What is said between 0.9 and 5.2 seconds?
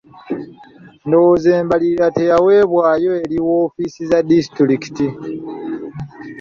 Ndowooza embalirira teyaweebwayo eri woofiisi za disitulikiti.